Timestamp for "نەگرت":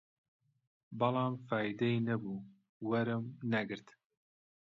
3.51-3.87